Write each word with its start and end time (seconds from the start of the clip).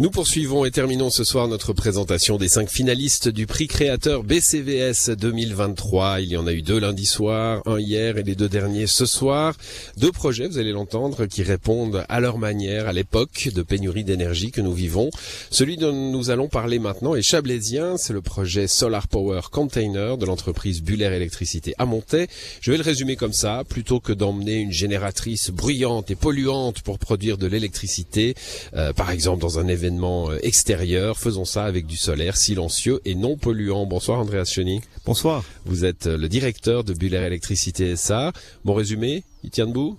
Nous 0.00 0.10
poursuivons 0.10 0.64
et 0.64 0.70
terminons 0.70 1.10
ce 1.10 1.24
soir 1.24 1.48
notre 1.48 1.72
présentation 1.72 2.36
des 2.36 2.46
cinq 2.46 2.68
finalistes 2.68 3.28
du 3.28 3.48
prix 3.48 3.66
créateur 3.66 4.22
BCVS 4.22 5.10
2023. 5.18 6.20
Il 6.20 6.28
y 6.28 6.36
en 6.36 6.46
a 6.46 6.52
eu 6.52 6.62
deux 6.62 6.78
lundi 6.78 7.04
soir, 7.04 7.62
un 7.66 7.80
hier 7.80 8.16
et 8.16 8.22
les 8.22 8.36
deux 8.36 8.48
derniers 8.48 8.86
ce 8.86 9.06
soir. 9.06 9.56
Deux 9.96 10.12
projets, 10.12 10.46
vous 10.46 10.58
allez 10.58 10.70
l'entendre, 10.70 11.26
qui 11.26 11.42
répondent 11.42 12.04
à 12.08 12.20
leur 12.20 12.38
manière 12.38 12.86
à 12.86 12.92
l'époque 12.92 13.48
de 13.52 13.60
pénurie 13.62 14.04
d'énergie 14.04 14.52
que 14.52 14.60
nous 14.60 14.72
vivons. 14.72 15.10
Celui 15.50 15.76
dont 15.76 15.92
nous 15.92 16.30
allons 16.30 16.46
parler 16.46 16.78
maintenant 16.78 17.16
est 17.16 17.22
chablaisien. 17.22 17.96
C'est 17.96 18.12
le 18.12 18.22
projet 18.22 18.68
Solar 18.68 19.08
Power 19.08 19.40
Container 19.50 20.16
de 20.16 20.26
l'entreprise 20.26 20.80
Buller 20.80 21.06
Électricité 21.12 21.74
à 21.76 21.86
Montaix. 21.86 22.28
Je 22.60 22.70
vais 22.70 22.76
le 22.76 22.84
résumer 22.84 23.16
comme 23.16 23.32
ça. 23.32 23.64
Plutôt 23.68 23.98
que 23.98 24.12
d'emmener 24.12 24.58
une 24.58 24.72
génératrice 24.72 25.50
bruyante 25.50 26.08
et 26.12 26.14
polluante 26.14 26.82
pour 26.82 27.00
produire 27.00 27.36
de 27.36 27.48
l'électricité, 27.48 28.36
euh, 28.76 28.92
par 28.92 29.10
exemple 29.10 29.42
dans 29.42 29.58
un 29.58 29.66
événement 29.66 29.87
euh, 29.90 30.38
extérieur. 30.42 31.18
Faisons 31.18 31.44
ça 31.44 31.64
avec 31.64 31.86
du 31.86 31.96
solaire 31.96 32.36
silencieux 32.36 33.00
et 33.04 33.14
non 33.14 33.36
polluant. 33.36 33.86
Bonsoir 33.86 34.18
Andreas 34.20 34.44
Cheny. 34.44 34.80
Bonsoir. 35.04 35.44
Vous 35.64 35.84
êtes 35.84 36.06
euh, 36.06 36.16
le 36.16 36.28
directeur 36.28 36.84
de 36.84 36.94
Buller 36.94 37.24
Électricité 37.26 37.96
SA. 37.96 38.32
Mon 38.64 38.74
résumé, 38.74 39.24
il 39.44 39.50
tient 39.50 39.66
debout? 39.66 39.96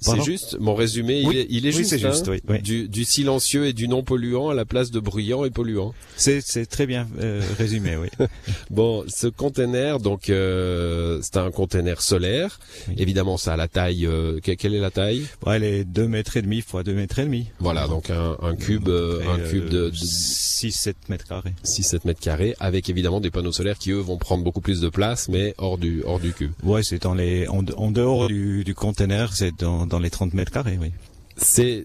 C'est 0.00 0.22
juste, 0.22 0.56
mon 0.58 0.74
résumé, 0.74 1.20
il 1.20 1.36
est, 1.36 1.46
il 1.50 1.66
est 1.66 1.72
juste, 1.72 1.92
hein, 2.04 2.12
oui, 2.48 2.60
Du, 2.62 2.88
du, 2.88 3.04
silencieux 3.04 3.66
et 3.66 3.72
du 3.72 3.88
non 3.88 4.02
polluant 4.02 4.48
à 4.48 4.54
la 4.54 4.64
place 4.64 4.90
de 4.90 5.00
bruyant 5.00 5.44
et 5.44 5.50
polluant. 5.50 5.94
C'est 6.16 6.66
très 6.66 6.86
bien 6.86 7.08
euh, 7.20 7.40
résumé, 7.58 7.96
oui. 7.96 8.08
bon, 8.70 9.04
ce 9.08 9.26
conteneur, 9.26 10.00
donc 10.00 10.30
euh, 10.30 11.20
c'est 11.22 11.36
un 11.36 11.50
conteneur 11.50 12.02
solaire. 12.02 12.60
Évidemment, 12.96 13.36
ça 13.36 13.54
a 13.54 13.56
la 13.56 13.68
taille. 13.68 14.06
Euh, 14.06 14.40
quelle 14.42 14.74
est 14.74 14.80
la 14.80 14.90
taille? 14.90 15.26
Elle 15.46 15.64
est 15.64 15.84
2 15.84 16.08
mètres 16.08 16.36
et 16.36 16.42
demi 16.42 16.60
fois 16.60 16.82
2 16.82 16.94
mètres 16.94 17.18
et 17.18 17.24
demi. 17.24 17.46
Voilà, 17.58 17.88
donc 17.88 18.10
un, 18.10 18.36
un 18.42 18.56
cube, 18.56 18.88
euh, 18.88 19.20
un 19.28 19.38
cube 19.38 19.68
de, 19.68 19.90
de 19.90 19.96
6-7 19.96 20.94
mètres 21.08 21.26
carrés. 21.26 21.54
6-7 21.64 22.00
mètres 22.04 22.20
carrés, 22.20 22.54
avec 22.60 22.88
évidemment 22.88 23.20
des 23.20 23.30
panneaux 23.30 23.52
solaires 23.52 23.78
qui 23.78 23.90
eux 23.90 23.98
vont 23.98 24.18
prendre 24.18 24.44
beaucoup 24.44 24.60
plus 24.60 24.80
de 24.80 24.88
place, 24.88 25.28
mais 25.28 25.54
hors 25.58 25.78
du 25.78 26.02
hors 26.04 26.20
du 26.20 26.32
cube. 26.32 26.52
Ouais, 26.62 26.82
c'est 26.82 27.02
dans 27.02 27.14
les 27.14 27.48
en, 27.48 27.64
en 27.76 27.90
dehors 27.90 28.28
du, 28.28 28.64
du 28.64 28.74
conteneur, 28.74 29.32
c'est 29.34 29.56
dans 29.58 29.86
dans 29.90 29.98
les 29.98 30.10
30 30.10 30.32
mètres 30.32 30.52
carrés, 30.52 30.78
oui. 30.80 30.92
C'est 31.36 31.84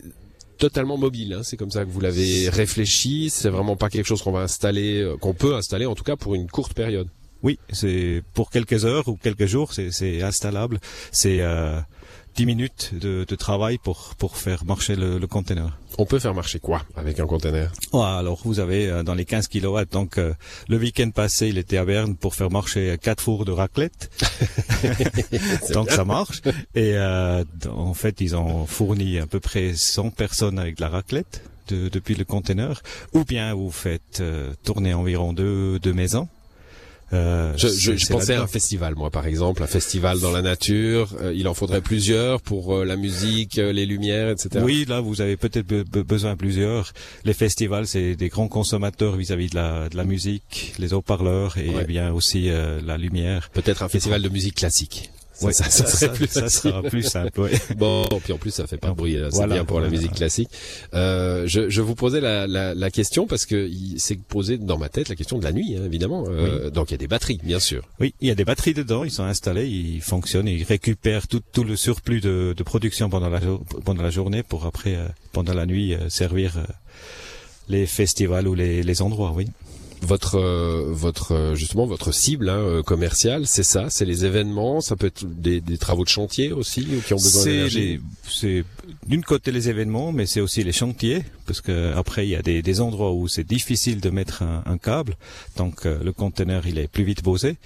totalement 0.58 0.98
mobile, 0.98 1.34
hein. 1.34 1.42
c'est 1.44 1.58
comme 1.58 1.72
ça 1.72 1.84
que 1.84 1.90
vous 1.90 2.00
l'avez 2.00 2.48
réfléchi, 2.50 3.30
c'est 3.30 3.50
vraiment 3.50 3.76
pas 3.76 3.90
quelque 3.90 4.06
chose 4.06 4.22
qu'on 4.22 4.32
va 4.32 4.42
installer, 4.42 5.02
euh, 5.02 5.18
qu'on 5.18 5.34
peut 5.34 5.56
installer 5.56 5.86
en 5.86 5.96
tout 5.96 6.04
cas 6.04 6.16
pour 6.16 6.36
une 6.36 6.48
courte 6.48 6.74
période. 6.74 7.10
Oui, 7.44 7.60
c'est 7.70 8.24
pour 8.34 8.50
quelques 8.50 8.86
heures 8.86 9.08
ou 9.08 9.18
quelques 9.18 9.46
jours, 9.46 9.74
c'est 9.74 10.22
installable. 10.24 10.80
C'est 11.12 11.42
euh, 11.42 11.80
10 12.36 12.46
minutes 12.46 12.92
de, 12.94 13.26
de, 13.28 13.36
travail 13.36 13.78
pour 13.78 14.16
pour 14.18 14.38
faire 14.38 14.66
marcher 14.66 14.96
le, 14.96 15.18
le 15.18 15.28
conteneur. 15.28 15.78
On 15.98 16.06
peut 16.06 16.20
faire 16.20 16.34
marcher 16.34 16.60
quoi 16.60 16.82
avec 16.96 17.20
un 17.20 17.26
conteneur? 17.26 17.72
Ouais, 17.94 18.04
Alors 18.04 18.42
vous 18.44 18.60
avez 18.60 18.90
euh, 18.90 19.04
dans 19.04 19.14
les 19.14 19.26
15 19.26 19.48
kilowatts. 19.48 19.92
Donc 19.92 20.18
euh, 20.18 20.34
le 20.68 20.78
week-end 20.78 21.10
passé, 21.12 21.48
il 21.48 21.58
était 21.58 21.78
à 21.78 21.86
Berne 21.86 22.16
pour 22.16 22.36
faire 22.36 22.52
marcher 22.52 22.98
quatre 23.02 23.22
fours 23.22 23.46
de 23.46 23.52
raclette. 23.52 24.12
donc 25.74 25.90
ça 25.92 26.04
marche. 26.04 26.42
Et 26.76 26.94
euh, 26.96 27.44
en 27.70 27.94
fait, 27.94 28.20
ils 28.20 28.36
ont 28.36 28.66
fourni 28.66 29.20
à 29.20 29.28
peu 29.28 29.40
près 29.40 29.74
100 29.74 30.12
personnes 30.12 30.60
avec 30.60 30.78
de 30.78 30.82
la 30.82 30.90
raclette. 30.90 31.42
De, 31.68 31.90
depuis 31.90 32.14
le 32.14 32.26
conteneur, 32.26 32.84
ou 33.14 33.24
bien 33.24 33.56
vous 33.56 33.72
faites 33.72 34.22
tourner 34.64 34.94
environ 34.94 35.34
deux, 35.34 35.80
deux 35.80 35.94
maisons 35.94 36.28
euh, 37.16 37.58
je, 37.58 37.68
je, 37.68 37.96
je 37.96 38.08
pensais 38.08 38.36
à 38.36 38.42
un 38.42 38.48
festival, 38.48 38.96
moi, 38.96 39.10
par 39.10 39.26
exemple, 39.26 39.64
un 39.64 39.68
festival 39.68 40.20
dans 40.20 40.32
la 40.32 40.42
nature. 40.42 41.16
Euh, 41.22 41.34
il 41.36 41.48
en 41.48 41.54
faudrait 41.54 41.82
plusieurs 41.82 42.42
pour 42.42 42.76
euh, 42.76 42.86
la 42.86 42.96
musique, 42.96 43.58
euh, 43.58 43.72
les 43.72 43.86
lumières, 43.86 44.30
etc. 44.30 44.64
Oui, 44.64 44.86
là, 44.88 45.02
vous 45.02 45.22
avez 45.22 45.38
peut-être 45.38 45.68
besoin 45.68 46.34
de 46.34 46.38
plusieurs. 46.38 46.94
Les 47.24 47.34
festivals, 47.34 47.88
c'est 47.88 48.16
des 48.16 48.30
grands 48.30 48.48
consommateurs 48.48 49.16
vis-à-vis 49.16 49.50
de 49.50 49.56
la, 49.56 49.90
de 49.90 49.98
la 49.98 50.04
musique, 50.04 50.74
les 50.80 50.94
haut-parleurs 50.94 51.58
et 51.58 51.86
bien 51.86 52.12
aussi 52.12 52.50
la 52.50 52.98
lumière. 52.98 53.50
Peut-être 53.54 53.84
un 53.84 53.90
festival 53.90 54.22
de 54.22 54.30
musique 54.30 54.56
classique. 54.56 55.12
Ouais, 55.42 55.54
ça, 55.54 55.66
ça, 55.70 55.86
serait 55.86 56.14
plus 56.14 56.28
ça 56.28 56.50
sera 56.50 56.82
plus 56.84 57.04
simple. 57.04 57.42
Ouais. 57.42 57.52
Bon, 57.78 58.08
puis 58.24 58.32
en 58.32 58.38
plus 58.38 58.52
ça 58.52 58.68
fait 58.68 58.78
pas 58.78 58.94
bruit, 58.94 59.18
c'est 59.20 59.36
voilà, 59.36 59.56
bien 59.56 59.66
pour 59.66 59.80
la 59.82 59.90
musique 59.90 60.14
classique. 60.14 60.50
Euh, 60.94 61.44
je, 61.46 61.70
je, 61.70 61.82
vous 61.82 61.96
posais 61.96 62.22
la, 62.22 62.48
la, 62.48 62.74
la 62.74 62.90
question 62.90 63.28
parce 63.28 63.46
que 63.46 63.70
s'est 63.98 64.16
posé 64.16 64.58
dans 64.58 64.78
ma 64.78 64.90
tête 64.90 65.10
la 65.10 65.16
question 65.16 65.38
de 65.38 65.44
la 65.44 65.52
nuit, 65.52 65.76
hein, 65.78 65.84
évidemment. 65.86 66.26
Euh, 66.28 66.70
Donc 66.70 66.90
il 66.90 66.94
y 66.94 66.96
a 66.96 66.98
des 66.98 67.08
batteries, 67.08 67.40
bien 67.44 67.60
sûr. 67.60 67.84
Oui, 68.00 68.14
il 68.22 68.28
y 68.28 68.32
a 68.32 68.36
des 68.36 68.46
batteries 68.46 68.74
dedans. 68.74 69.04
Ils 69.04 69.12
sont 69.12 69.24
installés, 69.24 69.68
ils 69.68 70.02
fonctionnent, 70.02 70.48
ils 70.48 70.64
récupèrent 70.64 71.28
tout, 71.28 71.42
tout 71.52 71.64
le 71.64 71.76
surplus 71.76 72.22
de, 72.22 72.54
de, 72.56 72.64
production 72.64 73.10
pendant 73.10 73.30
la 73.30 73.40
pendant 73.84 74.04
la 74.04 74.10
journée 74.10 74.44
pour 74.44 74.66
après 74.66 74.96
euh, 74.96 75.08
pendant 75.32 75.54
la 75.54 75.66
nuit 75.66 75.94
euh, 75.94 76.10
servir 76.10 76.58
euh, 76.58 76.64
les 77.68 77.86
festivals 77.86 78.48
ou 78.48 78.56
les, 78.56 78.84
les 78.84 79.02
endroits. 79.02 79.34
Oui 79.36 79.48
votre 80.02 80.36
euh, 80.36 80.86
votre 80.90 81.34
euh, 81.34 81.56
justement 81.56 81.86
votre 81.86 82.12
cible 82.12 82.50
hein, 82.50 82.58
euh, 82.58 82.84
commerciale, 82.84 83.48
c'est 83.48 83.64
ça, 83.64 83.90
c'est 83.90 84.06
les 84.06 84.26
événements, 84.26 84.82
ça 84.82 84.96
peut 84.96 85.08
être 85.08 85.26
des, 85.26 85.62
des 85.62 85.78
travaux 85.78 86.04
de 86.04 86.10
chantier 86.10 86.52
aussi 86.52 86.88
ou 86.96 87.02
qui 87.02 87.14
ont 87.14 87.18
besoin 87.18 87.44
d'énergie. 87.46 88.00
C'est 88.28 88.64
d'une 89.08 89.24
côté 89.24 89.52
les 89.52 89.70
événements, 89.70 90.12
mais 90.12 90.26
c'est 90.26 90.42
aussi 90.42 90.64
les 90.64 90.72
chantiers 90.72 91.24
parce 91.46 91.62
que 91.62 91.94
après 91.94 92.26
il 92.26 92.30
y 92.30 92.36
a 92.36 92.42
des, 92.42 92.62
des 92.62 92.82
endroits 92.82 93.14
où 93.14 93.28
c'est 93.28 93.44
difficile 93.44 94.00
de 94.00 94.10
mettre 94.10 94.44
un, 94.44 94.64
un 94.66 94.78
câble, 94.78 95.18
donc 95.58 95.86
le 95.86 96.12
conteneur 96.12 96.68
il 96.68 96.78
est 96.80 96.88
plus 96.88 97.04
vite 97.04 97.22
posé 97.22 97.58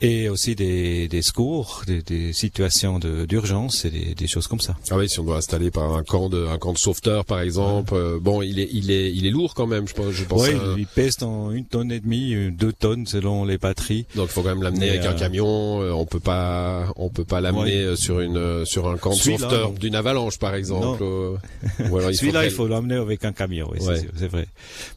et 0.00 0.28
aussi 0.28 0.54
des, 0.54 1.08
des 1.08 1.22
secours, 1.22 1.82
des, 1.86 2.02
des 2.02 2.32
situations 2.32 2.98
d'urgence 2.98 3.84
et 3.86 3.90
des, 3.90 4.14
des, 4.14 4.26
choses 4.26 4.46
comme 4.46 4.60
ça. 4.60 4.76
Ah 4.90 4.96
oui, 4.96 5.08
si 5.08 5.20
on 5.20 5.24
doit 5.24 5.38
installer 5.38 5.70
par 5.70 5.94
un 5.94 6.02
camp 6.02 6.28
de 6.28 6.46
un 6.46 6.58
camp 6.58 6.72
de 6.72 6.78
sauveteurs 6.78 7.24
par 7.24 7.40
exemple, 7.40 7.94
euh, 7.94 8.18
bon, 8.20 8.42
il 8.42 8.60
est 8.60 8.68
il 8.72 8.90
est 8.90 9.10
il 9.12 9.26
est 9.26 9.30
lourd 9.30 9.54
quand 9.54 9.66
même, 9.66 9.88
je 9.88 9.94
pense. 9.94 10.10
Je 10.10 10.24
pense 10.24 10.42
oui, 10.42 10.54
il 10.76 10.86
pèse 10.86 11.22
en 11.22 11.50
une 11.50 11.64
tonne 11.64 11.90
et 11.90 12.00
demie, 12.00 12.34
euh, 12.34 12.50
deux 12.50 12.72
tonnes 12.72 13.06
selon 13.06 13.44
les 13.44 13.56
batteries. 13.56 14.06
Donc 14.14 14.28
il 14.28 14.32
faut 14.32 14.42
quand 14.42 14.50
même 14.50 14.62
l'amener 14.62 14.90
avec 14.90 15.06
un 15.06 15.12
euh, 15.12 15.18
camion. 15.18 15.78
on 15.78 16.04
peut 16.04 16.20
pas 16.20 16.92
on 16.96 17.08
peut 17.08 17.24
pas 17.24 17.40
l'amener 17.40 17.96
sur 17.96 18.20
une 18.20 18.66
sur 18.66 18.88
un 18.88 18.98
camp 18.98 19.10
de 19.10 19.16
sauveteurs 19.16 19.72
d'une 19.72 19.94
avalanche 19.94 20.38
par 20.38 20.54
exemple. 20.54 21.02
Celui-là, 21.78 22.44
il 22.44 22.50
faut 22.50 22.66
l'amener 22.66 22.96
avec 22.96 23.24
un 23.24 23.32
camion, 23.32 23.70
oui, 23.72 23.78
c'est 24.16 24.28
vrai. 24.28 24.46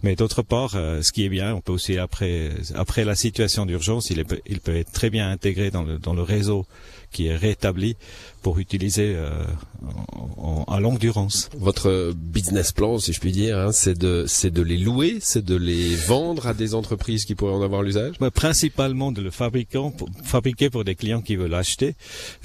Mais 0.04 0.16
d'autre 0.16 0.42
part, 0.42 0.72
ce 0.72 1.12
qui 1.12 1.26
est 1.26 1.30
bien, 1.30 1.56
on 1.56 1.62
peut 1.62 1.72
aussi 1.72 1.98
après 1.98 2.52
après 2.76 3.06
la 3.06 3.16
situation 3.16 3.66
d'urgence, 3.66 4.10
il, 4.10 4.24
il 4.46 4.60
peut 4.60 4.76
être 4.76 4.89
très 4.92 5.10
bien 5.10 5.30
intégré 5.30 5.72
dans 5.72 5.84
le, 5.84 5.98
dans 5.98 6.14
le 6.14 6.22
réseau 6.22 6.66
qui 7.12 7.28
est 7.28 7.36
rétabli 7.36 7.96
pour 8.42 8.60
utiliser 8.60 9.16
euh, 9.16 9.44
en, 10.38 10.64
en, 10.68 10.74
à 10.74 10.80
longue 10.80 10.98
durance. 10.98 11.50
Votre 11.58 12.14
business 12.16 12.72
plan, 12.72 12.98
si 12.98 13.12
je 13.12 13.20
puis 13.20 13.32
dire, 13.32 13.58
hein, 13.58 13.72
c'est 13.72 13.98
de 13.98 14.26
c'est 14.28 14.52
de 14.52 14.62
les 14.62 14.78
louer, 14.78 15.18
c'est 15.20 15.44
de 15.44 15.56
les 15.56 15.96
vendre 15.96 16.48
à 16.48 16.54
des 16.54 16.74
entreprises 16.74 17.26
qui 17.26 17.36
pourraient 17.36 17.54
en 17.54 17.62
avoir 17.62 17.82
l'usage? 17.82 18.16
principalement 18.34 19.12
de 19.12 19.22
le 19.22 19.32
fabriquer 19.32 19.80
pour, 19.98 20.10
fabriquer 20.24 20.70
pour 20.70 20.84
des 20.84 20.96
clients 20.96 21.22
qui 21.22 21.36
veulent 21.36 21.54
acheter. 21.54 21.96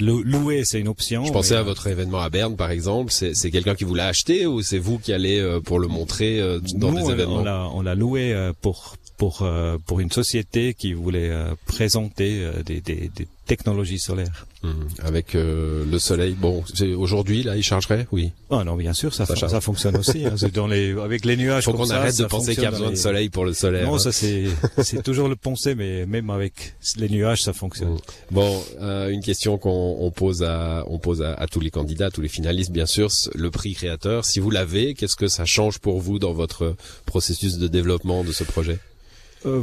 Le, 0.00 0.20
louer, 0.22 0.64
c'est 0.64 0.80
une 0.80 0.88
option. 0.88 1.24
Je 1.24 1.32
pensais 1.32 1.56
à 1.56 1.62
votre 1.62 1.86
événement 1.86 2.20
à 2.20 2.30
Berne, 2.30 2.56
par 2.56 2.70
exemple. 2.70 3.12
C'est 3.12 3.50
quelqu'un 3.50 3.74
qui 3.74 3.84
vous 3.84 3.94
l'a 3.94 4.06
acheté 4.06 4.46
ou 4.46 4.62
c'est 4.62 4.78
vous 4.78 4.98
qui 4.98 5.12
allez 5.12 5.38
euh, 5.38 5.60
pour 5.60 5.78
le 5.78 5.86
montrer 5.86 6.40
euh, 6.40 6.58
dans 6.74 6.90
Nous, 6.90 7.06
des 7.06 7.12
événements? 7.12 7.72
On 7.76 7.82
l'a 7.82 7.94
loué 7.94 8.34
pour 8.60 8.96
pour 9.16 9.42
euh, 9.42 9.78
pour 9.86 10.00
une 10.00 10.10
société 10.10 10.74
qui 10.74 10.92
voulait 10.92 11.30
euh, 11.30 11.54
présenter 11.66 12.42
euh, 12.42 12.62
des, 12.62 12.80
des, 12.80 13.10
des, 13.14 13.26
technologies 13.46 13.98
solaires. 13.98 14.46
Mmh. 14.62 14.70
Avec 15.02 15.34
le 15.34 15.98
soleil, 15.98 16.32
bon, 16.32 16.64
c'est 16.72 16.94
aujourd'hui 16.94 17.42
là, 17.42 17.56
il 17.56 17.62
chargerait, 17.62 18.06
oui. 18.12 18.32
Oh 18.48 18.64
non, 18.64 18.76
bien 18.76 18.94
sûr, 18.94 19.12
ça 19.14 19.26
ça, 19.26 19.36
ça 19.36 19.60
fonctionne 19.60 19.96
aussi. 19.96 20.24
Hein, 20.24 20.34
dans 20.54 20.66
les 20.66 20.92
avec 20.92 21.24
les 21.24 21.36
nuages. 21.36 21.64
Faut 21.64 21.72
qu'on 21.72 21.90
arrête 21.90 22.16
de 22.18 22.24
penser 22.24 22.54
qu'il 22.54 22.64
y 22.64 22.66
a 22.66 22.70
besoin 22.70 22.90
de 22.90 22.96
soleil 22.96 23.28
pour 23.28 23.44
le 23.44 23.52
solaire. 23.52 23.86
Non, 23.86 23.96
hein. 23.96 23.98
ça 23.98 24.12
c'est 24.12 24.44
c'est 24.78 25.02
toujours 25.02 25.28
le 25.28 25.36
pensée, 25.36 25.74
mais 25.74 26.06
même 26.06 26.30
avec 26.30 26.74
les 26.96 27.08
nuages, 27.08 27.42
ça 27.42 27.52
fonctionne. 27.52 27.94
Mmh. 27.94 27.98
Bon, 28.30 28.62
une 28.80 29.22
question 29.22 29.58
qu'on 29.58 29.96
on 30.00 30.10
pose 30.10 30.42
à 30.42 30.84
on 30.88 30.98
pose 30.98 31.22
à, 31.22 31.34
à, 31.34 31.46
tous 31.46 31.60
les 31.60 31.70
candidats, 31.70 32.06
à 32.06 32.10
tous 32.10 32.20
les 32.20 32.28
finalistes, 32.28 32.70
bien 32.70 32.86
sûr, 32.86 33.08
le 33.34 33.50
prix 33.50 33.74
créateur. 33.74 34.24
Si 34.24 34.40
vous 34.40 34.50
l'avez, 34.50 34.94
qu'est-ce 34.94 35.16
que 35.16 35.28
ça 35.28 35.44
change 35.44 35.78
pour 35.78 36.00
vous 36.00 36.18
dans 36.18 36.32
votre 36.32 36.76
processus 37.06 37.58
de 37.58 37.68
développement 37.68 38.24
de 38.24 38.32
ce 38.32 38.44
projet? 38.44 38.78
Euh, 39.46 39.62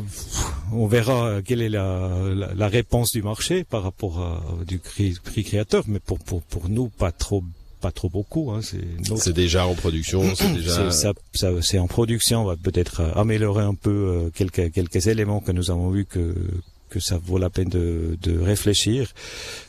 on 0.73 0.87
verra 0.87 1.41
quelle 1.43 1.61
est 1.61 1.69
la, 1.69 2.09
la, 2.35 2.53
la, 2.53 2.67
réponse 2.67 3.11
du 3.11 3.23
marché 3.23 3.63
par 3.63 3.83
rapport 3.83 4.19
à, 4.19 4.41
du 4.65 4.77
prix, 4.79 5.17
prix 5.23 5.43
créateur, 5.43 5.83
mais 5.87 5.99
pour, 5.99 6.19
pour, 6.19 6.41
pour 6.43 6.69
nous, 6.69 6.89
pas 6.89 7.11
trop 7.11 7.43
pas 7.81 7.91
trop 7.91 8.09
beaucoup. 8.09 8.51
Hein, 8.51 8.61
c'est 8.61 9.33
déjà 9.33 9.65
en 9.65 9.73
production. 9.73 10.23
C'est 10.35 10.53
déjà. 10.53 10.91
Ça, 10.91 11.13
ça, 11.33 11.49
c'est 11.61 11.79
en 11.79 11.87
production. 11.87 12.43
On 12.43 12.45
va 12.45 12.55
peut-être 12.55 13.01
améliorer 13.15 13.63
un 13.63 13.73
peu 13.73 13.89
euh, 13.89 14.29
quelques 14.29 14.71
quelques 14.71 15.07
éléments 15.07 15.39
que 15.39 15.51
nous 15.51 15.71
avons 15.71 15.89
vu 15.89 16.05
que 16.05 16.35
que 16.91 16.99
ça 16.99 17.17
vaut 17.17 17.37
la 17.37 17.49
peine 17.49 17.69
de, 17.69 18.17
de 18.21 18.39
réfléchir. 18.39 19.13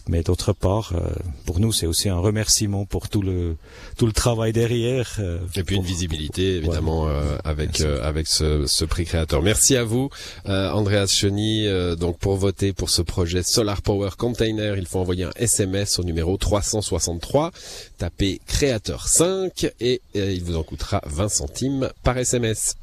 Mais 0.08 0.22
d'autre 0.22 0.52
part, 0.52 0.92
euh, 0.94 1.08
pour 1.46 1.60
nous, 1.60 1.72
c'est 1.72 1.86
aussi 1.86 2.08
un 2.08 2.18
remerciement 2.18 2.84
pour 2.84 3.08
tout 3.08 3.22
le 3.22 3.56
tout 3.96 4.06
le 4.06 4.12
travail 4.12 4.52
derrière. 4.52 5.16
Euh, 5.20 5.38
et 5.54 5.62
puis 5.62 5.76
une 5.76 5.84
visibilité 5.84 6.56
évidemment 6.56 7.08
euh, 7.08 7.36
avec 7.44 7.80
avec 7.80 8.26
ce, 8.26 8.66
ce, 8.66 8.84
prix 8.84 9.04
créateur. 9.04 9.42
Merci 9.42 9.76
à 9.76 9.84
vous, 9.84 10.10
Andreas 10.44 11.06
Cheny. 11.06 11.68
donc 11.96 12.18
pour 12.18 12.36
voter 12.36 12.72
pour 12.72 12.90
ce 12.90 13.00
projet 13.00 13.42
Solar 13.44 13.80
Power 13.80 14.10
Container, 14.18 14.76
il 14.76 14.86
faut 14.86 14.98
envoyer 14.98 15.24
un 15.24 15.32
SMS 15.36 15.98
au 16.00 16.04
numéro 16.04 16.36
363. 16.36 17.52
Tapez 17.98 18.40
créateur 18.46 19.06
5 19.06 19.72
et 19.80 20.02
il 20.14 20.42
vous 20.42 20.56
en 20.56 20.64
coûtera 20.64 21.00
20 21.06 21.28
centimes 21.28 21.90
par 22.02 22.18
SMS. 22.18 22.74